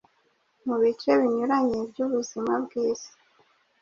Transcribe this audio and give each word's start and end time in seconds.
Mu 0.65 0.75
bice 0.81 1.11
binyuranye 1.21 1.79
by’ubuzima 1.89 2.53
bw’isi 2.63 3.11